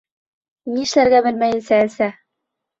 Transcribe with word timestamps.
Ни 0.77 0.85
эшләргә 0.87 1.21
белмәйенсә 1.29 1.81
эсә. 1.93 2.11